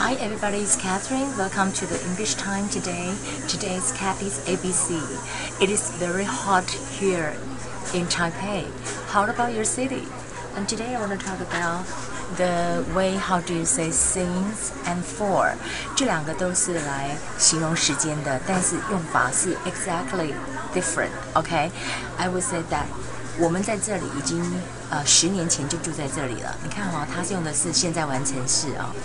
[0.00, 1.36] Hi everybody, it's Catherine.
[1.36, 3.14] Welcome to the English time today.
[3.46, 4.96] Today is Kathy's ABC.
[5.60, 7.36] It is very hot here
[7.92, 8.64] in Taipei.
[9.08, 10.02] How about your city?
[10.56, 11.84] And today I want to talk about
[12.38, 15.54] the way how do you say since and for
[15.94, 20.32] 这两个都是来形容时间的，但是用法是 exactly
[20.74, 21.10] different.
[21.34, 21.70] Okay,
[22.16, 22.86] I would say that
[23.39, 24.43] 我们在这里已经
[24.89, 26.55] 呃十年前就住在这里了。
[26.63, 28.95] 你看哈、哦，它是用的是现在完成式啊、哦。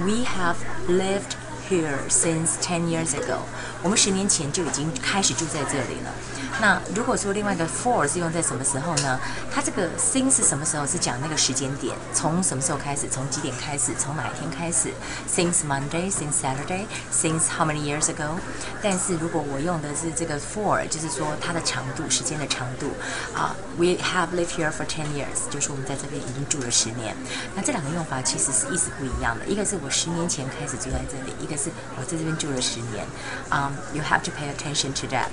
[0.00, 0.56] We have
[0.88, 1.34] lived
[1.68, 3.38] here since ten years ago。
[3.82, 6.12] 我们十年前就已经开始住在这里了。
[6.60, 9.20] 那如果说另外一个 for 是用在什么时候呢？
[9.54, 10.84] 它这个 since 是什么时候？
[10.88, 13.06] 是讲那个时间点，从什么时候开始？
[13.08, 13.92] 从几点开始？
[13.98, 14.88] 从哪一天开始
[15.30, 18.38] ？Since Monday, since Saturday, since how many years ago？
[18.82, 22.86] 但是如果我用的是这个 for，就是说它的长度，时间的长度
[23.34, 23.54] 啊。
[23.76, 27.14] We have lived here for ten years，就是我们在这边已经住了十年。
[27.54, 29.46] 那这两个用法其实是意思不一样的。
[29.46, 33.05] 一个是我十年前开始住在这里，一个是我在这边住了十年。
[33.49, 35.29] Um, you have to pay attention to that.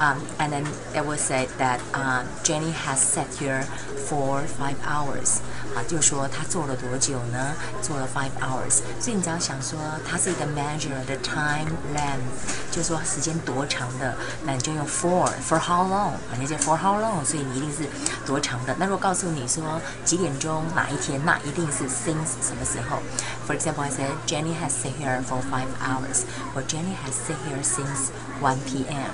[0.00, 3.64] Um, and then it will say that um, Jenny has sat here
[4.08, 5.40] for five hours.
[5.75, 7.53] 啊，就说他做了多久呢？
[7.81, 8.81] 做了 five hours。
[8.99, 17.87] 所以你只要想说它是一个 measure the time length，就是说时间多长的，那你就用 for for how long，啊那就 for how long，所以你一定是
[18.25, 18.75] 多长的。
[18.77, 22.99] 那如果告诉你说几点钟哪一天，那一定是 since 什么时候。
[23.47, 26.23] For example, I said Jenny has sat here for five hours,
[26.55, 29.11] or Jenny has sat here since one p.m.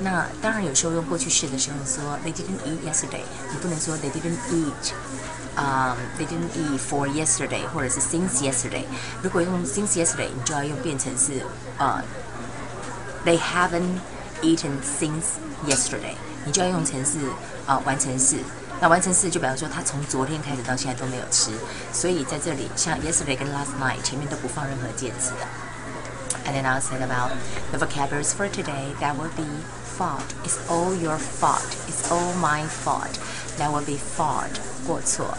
[0.00, 4.92] 那当然有时候用过去式的时候说 they didn't eat yesterday，你不能说 they didn't eat。
[5.56, 8.84] um, they didn't eat for yesterday 或者是 since yesterday。
[9.22, 11.44] 如果用 since yesterday，你就要用变成是
[11.78, 12.00] 呃、
[13.24, 13.98] they haven't
[14.40, 17.18] eaten since yesterday，你就要用成是
[17.66, 18.36] 呃完成式。
[18.80, 21.50] 那完成式就表示说他从昨天开始到现在都没有吃，
[21.92, 25.67] 所以在这里像 yesterday 跟 last night 前面都不放任何介词的。
[26.47, 27.31] And then I'll say about
[27.71, 28.93] the vocabularies for today.
[28.99, 29.47] That would be
[29.97, 30.35] fault.
[30.43, 31.65] It's all your fault.
[31.87, 33.19] It's all my fault.
[33.57, 34.59] That would be fault.
[34.85, 35.37] 过错。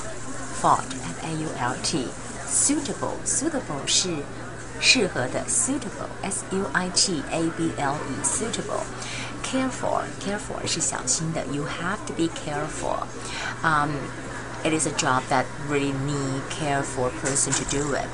[0.61, 0.87] Fault.
[1.05, 2.09] F A U L T.
[2.47, 3.17] Suitable.
[3.25, 4.23] Suitable 是
[4.81, 5.45] 适合的。
[5.49, 6.09] Suitable.
[6.23, 8.25] S U I T A B L E.
[8.25, 8.85] Suitable.
[9.43, 10.03] Careful.
[10.21, 11.45] Careful 是小心的。
[11.47, 13.07] You have to be careful.
[13.62, 13.91] Um,
[14.65, 18.09] it is a job that really need careful person to do it.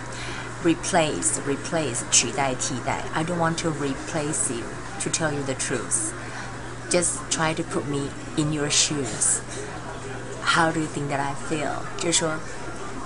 [0.64, 3.02] Replace, replace 取代替代。
[3.14, 4.64] I don't want to replace you.
[5.00, 6.12] To tell you the truth,
[6.90, 9.40] just try to put me in your shoes.
[10.44, 11.70] How do you think that I feel?
[11.96, 12.32] 就是说，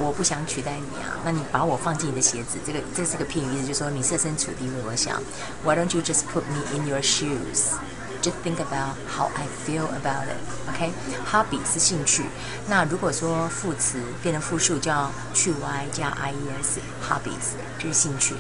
[0.01, 5.23] 我不想取代你啊，那你把我放进你的鞋子，这个这是个片语意思，就是说你设身处地为我想。
[5.63, 7.79] Why don't you just put me in your shoes?
[8.23, 10.39] Just think about how I feel about it.
[10.69, 10.93] OK,
[11.31, 12.25] hobby 是兴趣。
[12.69, 16.81] 那如果说副词变成复数，叫去 y 加 i e s.
[17.07, 18.35] Hobbies 这是兴趣。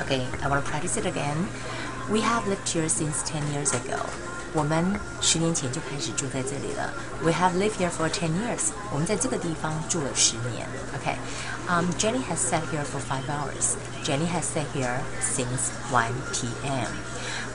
[0.00, 1.46] OK, I want to practice it again.
[2.10, 4.04] We have lived here since ten years ago.
[4.54, 4.84] 我们
[5.20, 6.92] 十年前就开始住在这里了。
[7.22, 8.72] We have lived here for ten years.
[8.92, 10.68] 我们在这个地方住了十年。
[10.94, 11.16] OK.
[11.68, 13.76] Um, Jenny has sat here for five hours.
[14.04, 16.90] Jenny has sat here since 1 p.m.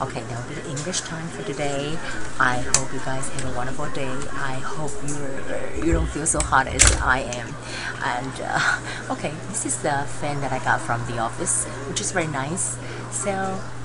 [0.00, 1.98] Okay, that will be the English time for today.
[2.40, 4.10] I hope you guys have a wonderful day.
[4.32, 7.54] I hope you you don't feel so hot as I am.
[8.02, 12.10] And uh, okay, this is the fan that I got from the office, which is
[12.10, 12.78] very nice.
[13.10, 13.30] So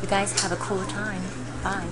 [0.01, 1.21] you guys have a cool time.
[1.63, 1.87] Bye.